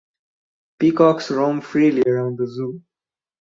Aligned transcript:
Peacocks 0.79 1.29
roam 1.29 1.61
freely 1.61 2.01
around 2.09 2.39
the 2.39 2.47
zoo. 2.47 2.81